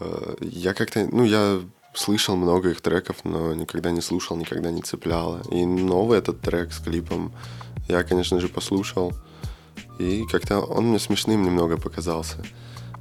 [0.00, 1.60] Э, я как-то, ну, я
[1.94, 5.40] слышал много их треков, но никогда не слушал, никогда не цеплял.
[5.50, 7.32] И новый этот трек с клипом
[7.88, 9.12] я, конечно же, послушал.
[9.98, 12.44] И как-то он мне смешным немного показался.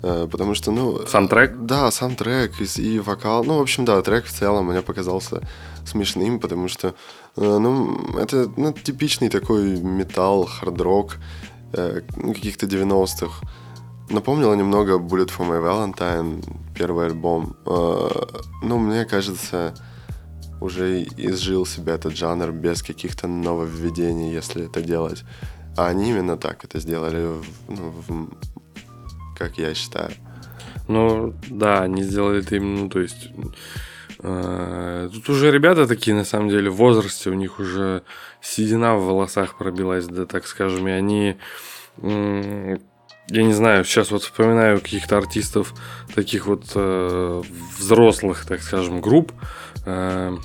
[0.02, 1.06] Э, потому что, ну...
[1.08, 1.56] Сам трек?
[1.66, 3.44] Да, сам трек и, и вокал.
[3.44, 5.42] Ну, в общем, да, трек в целом мне показался
[5.86, 6.94] смешным, потому что, э,
[7.36, 11.18] ну, это ну, типичный такой металл, хард-рок
[11.74, 13.48] э, ну, каких-то 90-х.
[14.10, 16.44] Напомнило немного Bullet for My Valentine,
[16.78, 17.56] первый альбом.
[17.66, 19.74] Ну, мне кажется,
[20.62, 25.24] уже изжил себя этот жанр без каких-то нововведений, если это делать.
[25.78, 27.28] А они именно так это сделали,
[27.68, 28.30] ну, в,
[29.38, 30.12] как я считаю.
[30.88, 33.30] Ну, да, они сделали это именно, ну, то есть...
[34.28, 38.02] Э, тут уже ребята такие, на самом деле, в возрасте, у них уже
[38.42, 41.38] седина в волосах пробилась, да, так скажем, и они...
[43.28, 45.74] Я не знаю, сейчас вот вспоминаю каких-то артистов,
[46.14, 47.42] таких вот э,
[47.80, 49.32] взрослых, так скажем, групп,
[49.86, 50.36] э,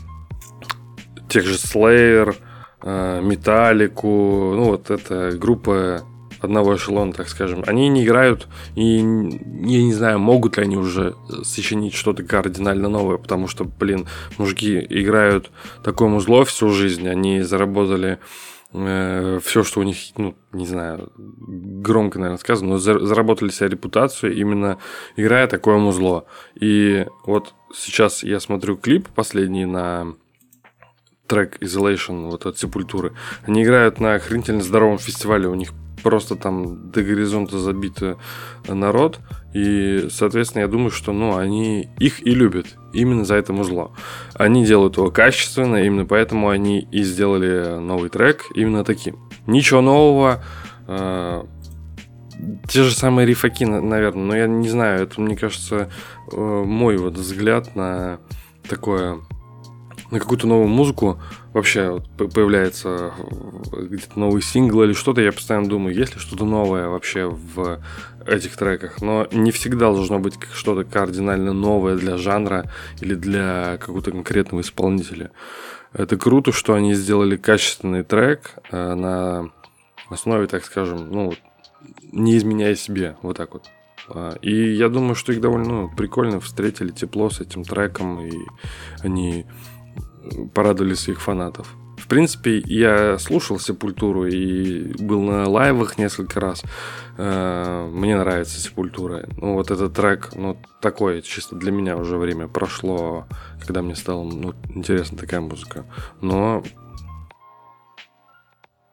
[1.29, 2.37] тех же Slayer,
[2.83, 6.03] э, Металлику, ну вот эта группа
[6.40, 11.14] одного эшелона, так скажем, они не играют, и я не знаю, могут ли они уже
[11.42, 14.07] сочинить что-то кардинально новое, потому что, блин,
[14.38, 15.50] мужики играют
[15.83, 18.18] такое музло всю жизнь, они заработали
[18.72, 24.35] э, все, что у них, ну, не знаю, громко, наверное, сказано, но заработали себе репутацию
[24.35, 24.79] именно
[25.16, 26.24] играя такое музло.
[26.55, 30.14] И вот сейчас я смотрю клип последний на
[31.31, 33.12] трек Isolation вот от Сепультуры.
[33.46, 35.46] Они играют на охренительно здоровом фестивале.
[35.46, 35.72] У них
[36.03, 37.99] просто там до горизонта забит
[38.67, 39.21] народ.
[39.53, 42.67] И, соответственно, я думаю, что ну, они их и любят.
[42.93, 43.93] Именно за это музло.
[44.35, 49.19] Они делают его качественно, именно поэтому они и сделали новый трек именно таким.
[49.47, 50.43] Ничего нового.
[50.87, 51.45] Э,
[52.69, 55.91] те же самые рифаки, наверное, но я не знаю, это, мне кажется,
[56.33, 58.19] э, мой вот взгляд на
[58.69, 59.19] такое
[60.11, 61.21] на какую-то новую музыку,
[61.53, 63.13] вообще появляется
[63.73, 67.81] где-то новый сингл или что-то, я постоянно думаю, есть ли что-то новое вообще в
[68.27, 69.01] этих треках.
[69.01, 75.31] Но не всегда должно быть что-то кардинально новое для жанра или для какого-то конкретного исполнителя.
[75.93, 79.51] Это круто, что они сделали качественный трек э, на
[80.09, 81.35] основе, так скажем, ну,
[82.13, 83.65] не изменяя себе, вот так вот.
[84.09, 88.33] А, и я думаю, что их довольно ну, прикольно встретили тепло с этим треком, и
[89.01, 89.47] они
[90.55, 91.75] порадовали своих фанатов.
[91.97, 96.63] В принципе, я слушал Сепультуру и был на лайвах несколько раз.
[97.19, 99.29] Э, мне нравится Сепультура.
[99.37, 103.27] Ну, вот этот трек, ну, такой, чисто для меня уже время прошло,
[103.61, 105.85] когда мне стала ну, интересна такая музыка.
[106.21, 106.65] Но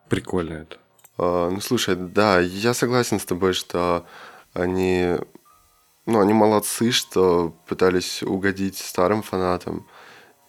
[0.10, 0.78] прикольно это.
[1.18, 4.06] А, ну, слушай, да, я согласен с тобой, что
[4.54, 5.16] они,
[6.06, 9.88] ну, они молодцы, что пытались угодить старым фанатам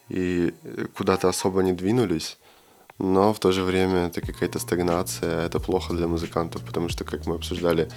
[0.09, 0.53] и
[0.97, 2.37] куда-то особо не двинулись.
[2.99, 7.25] Но в то же время это какая-то стагнация, это плохо для музыкантов, потому что, как
[7.27, 7.89] мы обсуждали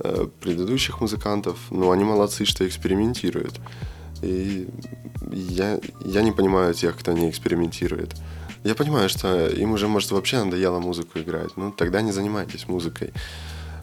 [0.00, 3.60] э, предыдущих музыкантов, ну, они молодцы, что экспериментируют.
[4.20, 4.66] И
[5.30, 8.16] я, я не понимаю тех, кто не экспериментирует.
[8.64, 11.56] Я понимаю, что им уже, может, вообще надоело музыку играть.
[11.56, 13.12] Ну, тогда не занимайтесь музыкой.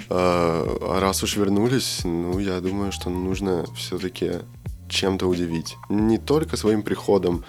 [0.10, 4.42] А раз уж вернулись, ну, я думаю, что нужно все-таки
[4.96, 5.78] чем-то удивить.
[5.90, 7.44] Не только своим приходом,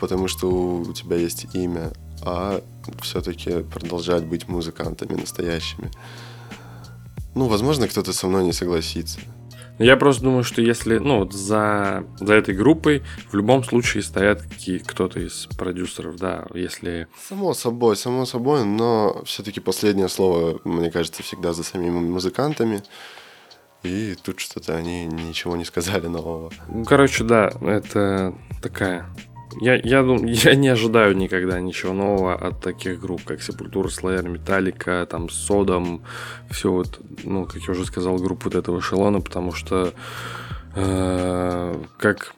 [0.00, 2.60] потому что у тебя есть имя, а
[3.02, 5.90] все-таки продолжать быть музыкантами настоящими.
[7.34, 9.20] Ну, возможно, кто-то со мной не согласится.
[9.78, 14.42] Я просто думаю, что если, ну, вот за, за этой группой в любом случае стоят
[14.42, 17.08] какие, кто-то из продюсеров, да, если...
[17.28, 22.82] Само собой, само собой, но все-таки последнее слово, мне кажется, всегда за самими музыкантами.
[23.82, 26.50] И тут что-то они ничего не сказали нового.
[26.86, 29.06] Короче, да, это такая
[29.58, 35.06] я, я, я не ожидаю никогда ничего нового от таких групп, как Sepultura, Slayer, Metallica,
[35.06, 36.02] там, Содом,
[36.50, 39.92] все вот, ну, как я уже сказал, группы вот этого эшелона, потому что
[40.74, 42.34] э, как,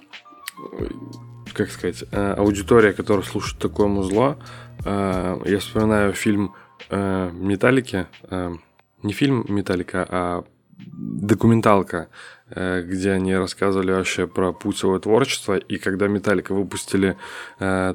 [1.53, 4.39] как сказать, э, аудитория, которая слушает такое музло,
[4.85, 6.55] э, я вспоминаю фильм
[6.89, 8.55] э, Металлики, э,
[9.03, 10.45] не фильм Металлика, а
[10.87, 12.09] документалка,
[12.51, 15.57] э, где они рассказывали вообще про путь своего творчества.
[15.57, 17.17] И когда Металлика выпустили
[17.59, 17.95] э,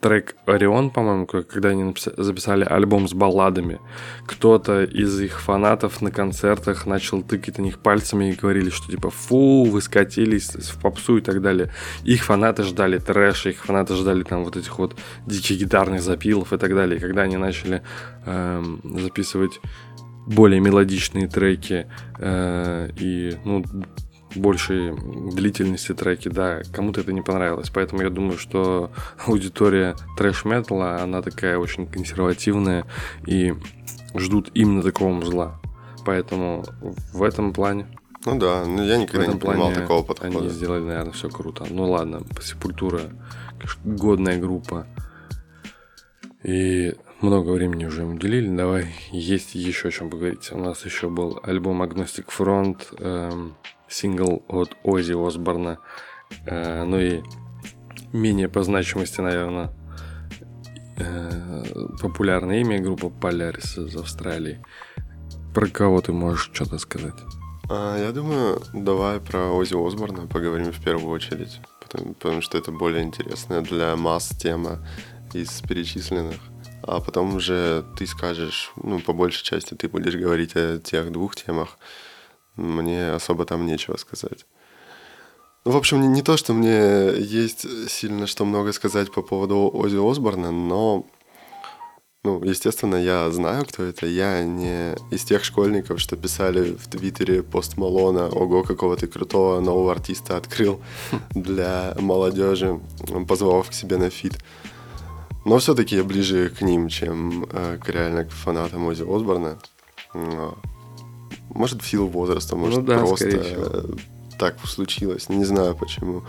[0.00, 3.80] трек Орион, по-моему, когда они записали альбом с балладами,
[4.26, 9.10] кто-то из их фанатов на концертах начал тыкать на них пальцами и говорили, что типа
[9.10, 11.70] фу, вы скатились в попсу и так далее.
[12.04, 16.56] Их фанаты ждали трэша, их фанаты ждали там вот этих вот диких гитарных запилов и
[16.56, 16.96] так далее.
[16.96, 17.82] И когда они начали
[18.26, 19.60] эм, записывать
[20.30, 21.86] более мелодичные треки
[22.18, 23.64] э, и ну,
[24.36, 24.94] большей
[25.32, 27.70] длительности треки, да, кому-то это не понравилось.
[27.70, 28.92] Поэтому я думаю, что
[29.26, 32.86] аудитория трэш-металла, она такая очень консервативная
[33.26, 33.54] и
[34.14, 35.60] ждут именно такого зла.
[36.06, 36.64] Поэтому
[37.12, 37.86] в этом плане
[38.24, 40.38] Ну да, ну я никогда не понимал такого подхода.
[40.38, 41.66] Они сделали, наверное, все круто.
[41.68, 43.00] Ну ладно, Сепультура,
[43.84, 44.86] годная группа.
[46.44, 48.54] И много времени уже им уделили.
[48.54, 50.50] Давай, есть еще о чем поговорить.
[50.52, 53.54] У нас еще был альбом Agnostic Front, эм,
[53.88, 55.78] сингл от Ози Осборна.
[56.46, 57.22] Э, ну и
[58.12, 59.70] менее по значимости, наверное,
[60.96, 61.64] э,
[62.00, 64.62] популярное имя группа Polaris из Австралии.
[65.54, 67.16] Про кого ты можешь что-то сказать?
[67.68, 72.72] А, я думаю, давай про Ози Осборна поговорим в первую очередь, потому, потому что это
[72.72, 74.84] более интересная для масс тема
[75.32, 76.49] из перечисленных.
[76.82, 81.36] А потом уже ты скажешь, ну, по большей части ты будешь говорить о тех двух
[81.36, 81.78] темах.
[82.56, 84.46] Мне особо там нечего сказать.
[85.64, 89.70] Ну, в общем, не, не то, что мне есть сильно что много сказать по поводу
[89.72, 91.06] Ози Осборна, но
[92.22, 94.06] ну, естественно, я знаю, кто это.
[94.06, 99.06] Я не из тех школьников, что писали в Твиттере Post Malone а, ого, какого ты
[99.06, 100.82] крутого нового артиста открыл
[101.30, 102.78] для молодежи,
[103.26, 104.34] позвав к себе на feat.
[105.44, 109.58] Но все-таки я ближе к ним, чем э, к реально к фанатам Ози Осборна.
[111.48, 113.84] Может, в силу возраста, может, ну, да, просто э,
[114.38, 115.28] так случилось.
[115.28, 116.22] Не знаю почему.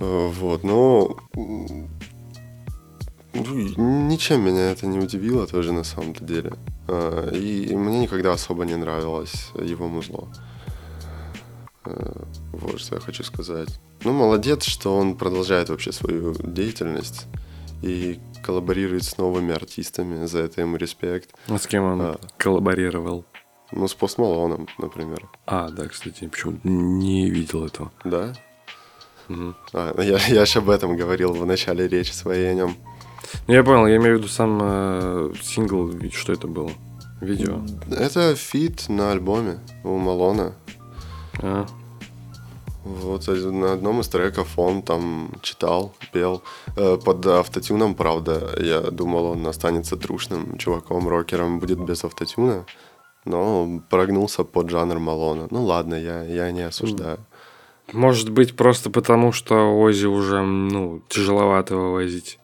[0.00, 1.16] Э, вот, но
[3.32, 6.52] ну, ничем меня это не удивило тоже на самом-то деле.
[6.88, 10.28] А, и мне никогда особо не нравилось его музло.
[11.84, 13.68] А, вот что я хочу сказать.
[14.02, 17.26] Ну, молодец, что он продолжает вообще свою деятельность
[17.82, 20.26] и коллаборирует с новыми артистами.
[20.26, 21.30] За это ему респект.
[21.48, 23.24] А с кем он а, коллаборировал?
[23.72, 25.28] Ну, с Пост Малоном, например.
[25.46, 27.92] А, да, кстати, почему не видел этого.
[28.04, 28.34] Да?
[29.28, 29.54] Угу.
[29.74, 32.76] А, я, я же об этом говорил в начале речи своей о нем.
[33.46, 36.70] Ну, я понял, я имею в виду сам э, сингл, что это было?
[37.20, 37.64] Видео?
[37.90, 40.54] Это feat на альбоме у Malone а.
[41.42, 41.66] А.
[42.84, 46.42] Вот на одном из треков он там читал, пел.
[46.76, 52.64] Э, под автотюном, правда, я думал, он останется трушным чуваком, рокером, будет без автотюна.
[53.26, 55.46] Но прогнулся под жанр Малона.
[55.50, 57.18] Ну ладно, я, я не осуждаю.
[57.92, 62.39] Может быть, просто потому, что Ози уже, ну, тяжеловато вывозить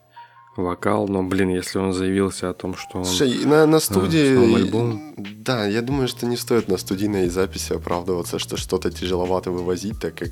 [0.57, 3.05] вокал, но, блин, если он заявился о том, что он...
[3.05, 4.55] Слушай, на, на студии...
[4.55, 5.13] альбом...
[5.17, 10.15] Да, я думаю, что не стоит на студийной записи оправдываться, что что-то тяжеловато вывозить, так
[10.15, 10.31] как,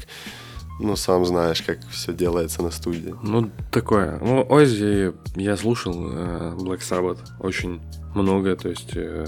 [0.79, 3.15] ну, сам знаешь, как все делается на студии.
[3.21, 4.19] Ну, такое.
[4.19, 7.81] Ну, Оззи я слушал э, Black Sabbath очень
[8.13, 8.95] много, то есть...
[8.95, 9.27] Э,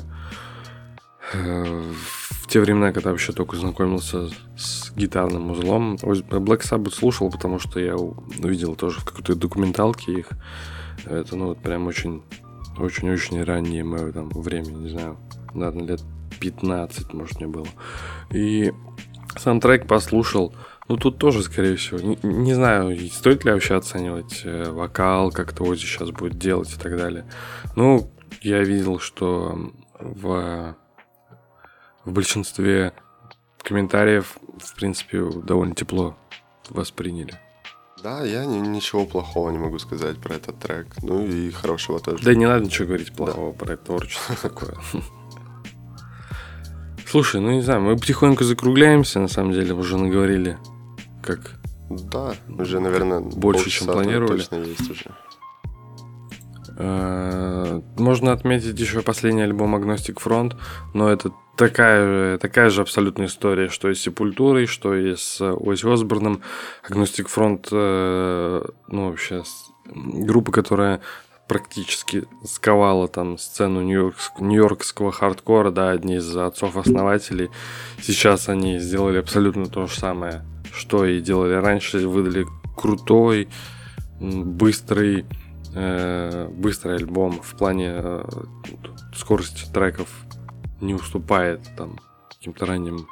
[1.34, 1.94] э,
[2.48, 7.78] в те времена, когда вообще только знакомился с гитарным узлом, Black Sabbath слушал, потому что
[7.82, 10.30] я увидел тоже в какой-то документалке их.
[11.10, 12.24] Это, ну, вот прям очень,
[12.78, 15.18] очень-очень раннее мое там время, не знаю,
[15.54, 16.02] наверное, лет
[16.40, 17.68] 15, может, мне было.
[18.32, 18.74] И
[19.38, 20.54] саундтрек послушал,
[20.88, 25.54] ну, тут тоже, скорее всего, не, не знаю, стоит ли вообще оценивать э, вокал, как
[25.54, 27.26] то Ози сейчас будет делать и так далее.
[27.76, 28.10] Ну,
[28.42, 30.76] я видел, что в,
[32.06, 32.94] в большинстве
[33.62, 36.18] комментариев, в принципе, довольно тепло
[36.70, 37.34] восприняли.
[38.04, 40.88] Да, я ни, ничего плохого не могу сказать про этот трек.
[41.02, 42.24] Ну и хорошего тоже.
[42.24, 43.66] Да не надо ничего говорить плохого да.
[43.66, 44.76] про это творчество такое.
[47.10, 50.58] Слушай, ну не знаю, мы потихоньку закругляемся, на самом деле, уже наговорили,
[51.24, 51.54] как...
[51.90, 54.40] Да, уже, наверное, больше, чем планировали.
[54.40, 55.06] Точно есть уже.
[56.80, 60.56] Э, можно отметить еще последний альбом Agnostic Front,
[60.94, 65.92] но это такая, такая же абсолютная история, что и с Сепультурой, что и с Ози
[65.92, 66.42] Осборном.
[66.88, 69.44] Agnostic Front, э, ну, вообще,
[69.86, 71.02] группа, которая
[71.48, 77.50] практически сковала там сцену нью-йоркского хардкора, да, одни из отцов-основателей.
[78.02, 83.48] Сейчас они сделали абсолютно то же самое, что и делали раньше, выдали крутой,
[84.20, 85.26] быстрый,
[85.78, 88.24] э, быстрый альбом в плане э,
[89.16, 90.10] скорости треков
[90.82, 93.08] не уступает там каким-то ранним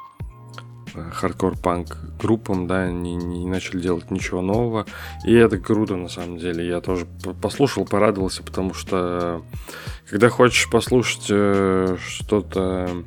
[0.94, 4.86] э, хардкор-панк группам, да, они не начали делать ничего нового.
[5.24, 6.66] И это круто, на самом деле.
[6.66, 7.06] Я тоже
[7.40, 9.42] послушал, порадовался, потому что
[10.06, 13.04] э, когда хочешь послушать э, что-то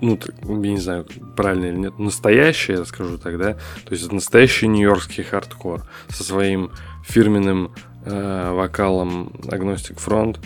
[0.00, 1.06] ну, я не знаю,
[1.36, 6.70] правильно или нет, настоящее, я скажу так, да, то есть настоящий нью-йоркский хардкор со своим
[7.04, 7.72] фирменным
[8.04, 10.38] э, вокалом Agnostic Front,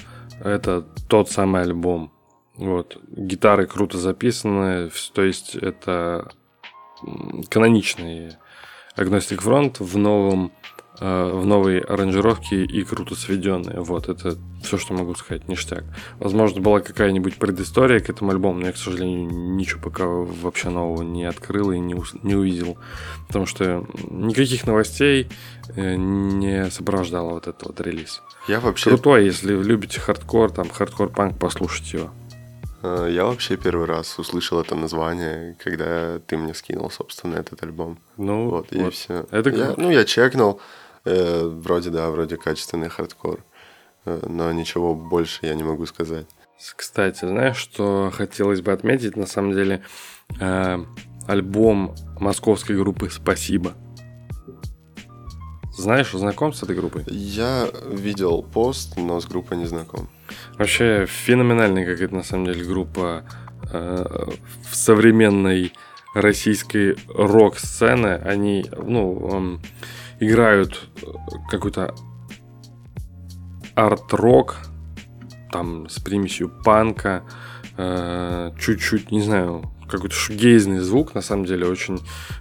[0.43, 2.13] это тот самый альбом,
[2.57, 2.99] вот.
[3.09, 6.31] Гитары круто записаны, то есть это
[7.51, 8.37] каноничный
[8.97, 10.53] Agnostic Front в новом
[11.01, 13.81] в новой аранжировке и круто сведенные.
[13.81, 15.85] Вот, это все, что могу сказать, ништяк.
[16.19, 21.03] Возможно, была какая-нибудь предыстория к этому альбому, но я, к сожалению, ничего пока вообще нового
[21.03, 22.79] не открыл и не, не увидел.
[23.27, 25.29] Потому что никаких новостей
[25.75, 28.23] э, не сопровождало вот этот вот релиз.
[28.49, 28.91] Я вообще...
[28.91, 32.11] Крутой, если любите хардкор, там, хардкор-панк, послушайте его.
[32.83, 37.99] Э, я вообще первый раз услышал это название, когда ты мне скинул, собственно, этот альбом.
[38.17, 38.95] Ну, вот, и вот.
[38.95, 39.27] все.
[39.31, 40.61] Это я, ну, я чекнул,
[41.07, 43.45] э, вроде, да, вроде качественный хардкор,
[44.05, 46.27] э, но ничего больше я не могу сказать.
[46.77, 49.83] Кстати, знаешь, что хотелось бы отметить, на самом деле,
[50.41, 50.85] э,
[51.27, 53.75] альбом московской группы «Спасибо».
[55.77, 57.05] Знаешь, знаком с этой группой?
[57.07, 60.09] Я видел пост, но с группой не знаком.
[60.57, 63.25] Вообще феноменальная какая-то на самом деле группа
[63.71, 64.05] э,
[64.71, 65.75] в современной
[66.15, 68.15] российской рок-сцены.
[68.25, 69.67] Они, ну, э,
[70.21, 70.89] играют
[71.51, 71.95] какой-то
[73.75, 74.57] арт-рок,
[75.53, 77.25] там с примесью панка,
[77.77, 82.01] э, чуть-чуть, не знаю, какой-то шугейзный звук, на самом деле, очень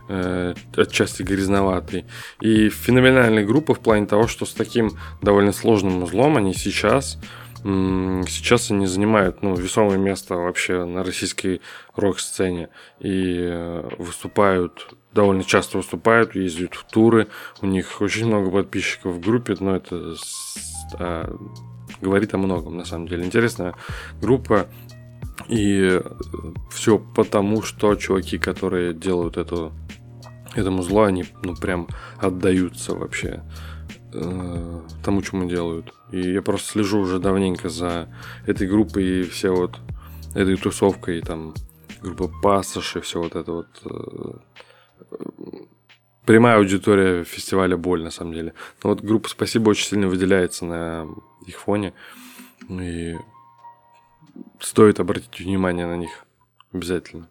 [0.10, 2.06] э, отчасти грязноватый.
[2.42, 7.20] И феноменальная группа в плане того, что с таким довольно сложным узлом они сейчас
[7.66, 11.62] сейчас они занимают ну, весомое место вообще на российской
[11.96, 12.70] рок-сцене
[13.00, 17.28] и э, выступают, довольно часто выступают, ездят в туры,
[17.62, 20.16] у них очень много подписчиков в группе, но это
[21.00, 21.36] а,
[22.02, 23.26] говорит о многом на самом деле.
[23.26, 23.74] Интересная
[24.22, 24.68] группа,
[25.48, 26.02] и
[26.70, 29.72] все потому, что чуваки, которые делают эту,
[30.54, 31.88] этому зло, они ну прям
[32.18, 33.42] отдаются вообще
[34.14, 35.94] э, тому, чему делают.
[36.12, 38.10] И я просто слежу уже давненько за
[38.46, 39.80] этой группой и все вот
[40.34, 41.54] этой тусовкой, там
[42.02, 44.38] группа Пассаж и все вот это вот э,
[46.26, 48.54] прямая аудитория фестиваля Боль, на самом деле.
[48.84, 51.08] Но вот группа Спасибо очень сильно выделяется на
[51.46, 51.94] их фоне.
[52.70, 53.16] И
[54.60, 56.26] стоит обратить внимание на них
[56.74, 57.28] обязательно.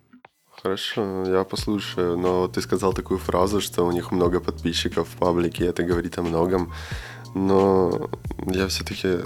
[0.63, 5.67] Хорошо, я послушаю, но ты сказал такую фразу, что у них много подписчиков в паблике,
[5.67, 6.73] это говорит о многом,
[7.35, 8.09] но
[8.47, 9.19] я все-таки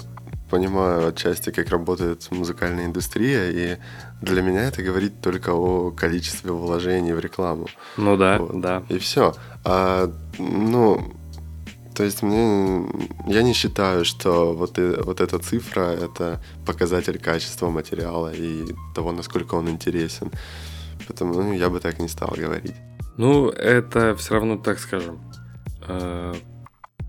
[0.49, 3.77] понимаю отчасти, как работает музыкальная индустрия, и
[4.21, 7.67] для меня это говорит только о количестве вложений в рекламу.
[7.97, 8.59] Ну да, вот.
[8.59, 8.83] да.
[8.89, 9.33] И все.
[9.63, 11.13] А, ну,
[11.95, 12.85] то есть мне,
[13.27, 19.11] я не считаю, что вот, и, вот эта цифра– это показатель качества материала и того,
[19.11, 20.31] насколько он интересен.
[21.07, 22.75] Поэтому ну, я бы так не стал говорить.
[23.17, 25.19] Ну, это все равно, так скажем,
[25.87, 26.35] э,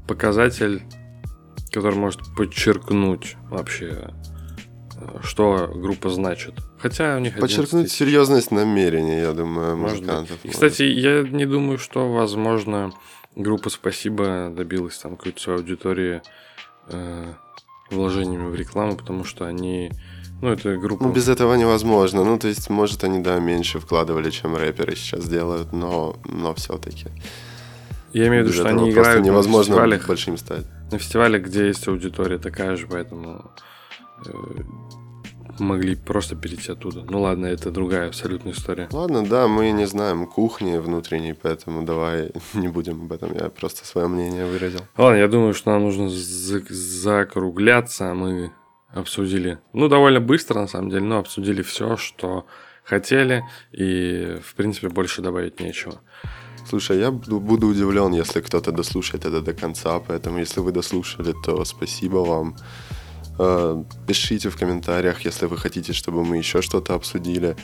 [0.08, 0.82] показатель,
[1.72, 4.10] который может подчеркнуть вообще,
[4.96, 6.54] э, что группа значит.
[6.78, 10.36] Хотя у них Подчеркнуть серьезность намерений, я думаю, может музыкантов.
[10.42, 10.44] Быть.
[10.44, 12.92] И, кстати, я не думаю, что, возможно,
[13.36, 16.22] группа «Спасибо» добилась там какой-то своей аудитории
[16.88, 17.32] э,
[17.90, 19.90] вложениями в рекламу, потому что они...
[20.40, 21.04] Ну, это группа...
[21.04, 22.24] Ну, без этого невозможно.
[22.24, 27.08] Ну, то есть, может, они, да, меньше вкладывали, чем рэперы сейчас делают, но, но все-таки.
[28.14, 30.64] Я имею в виду, что они играют невозможно на большим стать.
[30.90, 33.52] На фестивалях, где есть аудитория такая же, поэтому
[34.26, 34.30] э,
[35.60, 37.04] могли просто перейти оттуда.
[37.08, 38.88] Ну ладно, это другая абсолютная история.
[38.90, 43.34] Ладно, да, мы не знаем кухни внутренней, поэтому давай не будем об этом.
[43.34, 44.80] Я просто свое мнение выразил.
[44.96, 48.12] Ладно, я думаю, что нам нужно закругляться.
[48.14, 48.52] Мы
[48.88, 52.46] обсудили, ну, довольно быстро, на самом деле, но обсудили все, что
[52.82, 56.00] хотели, и, в принципе, больше добавить нечего.
[56.68, 61.64] Слушай, я буду удивлен, если кто-то дослушает это до конца, поэтому если вы дослушали, то
[61.64, 62.56] спасибо вам.
[63.38, 67.56] Э, пишите в комментариях, если вы хотите, чтобы мы еще что-то обсудили.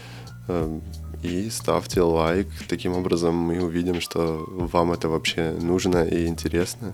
[0.48, 0.80] Э,
[1.22, 2.48] и ставьте лайк.
[2.68, 6.92] Таким образом мы увидим, что вам это вообще нужно и интересно.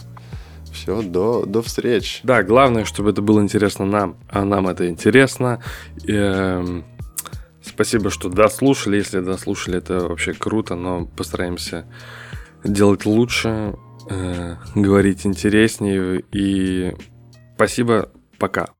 [0.72, 2.20] Все, до, до встреч.
[2.22, 5.59] Да, главное, чтобы это было интересно нам, а нам это интересно.
[6.05, 6.82] И, э,
[7.75, 8.97] спасибо, что дослушали.
[8.97, 11.87] Если дослушали, это вообще круто, но постараемся
[12.64, 13.75] делать лучше,
[14.11, 16.23] э, говорить интереснее.
[16.33, 16.95] И
[17.55, 18.68] спасибо, пока.